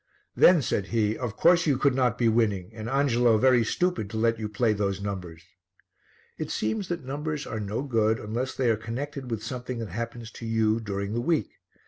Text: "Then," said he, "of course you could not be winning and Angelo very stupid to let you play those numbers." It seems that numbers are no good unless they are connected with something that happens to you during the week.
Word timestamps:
"Then," 0.35 0.63
said 0.63 0.87
he, 0.87 1.15
"of 1.15 1.37
course 1.37 1.67
you 1.67 1.77
could 1.77 1.93
not 1.93 2.17
be 2.17 2.27
winning 2.27 2.71
and 2.73 2.89
Angelo 2.89 3.37
very 3.37 3.63
stupid 3.63 4.09
to 4.09 4.17
let 4.17 4.39
you 4.39 4.49
play 4.49 4.73
those 4.73 4.99
numbers." 4.99 5.43
It 6.39 6.49
seems 6.49 6.87
that 6.87 7.05
numbers 7.05 7.45
are 7.45 7.59
no 7.59 7.83
good 7.83 8.17
unless 8.19 8.55
they 8.55 8.71
are 8.71 8.77
connected 8.77 9.29
with 9.29 9.43
something 9.43 9.77
that 9.77 9.89
happens 9.89 10.31
to 10.31 10.47
you 10.47 10.79
during 10.79 11.13
the 11.13 11.21
week. 11.21 11.51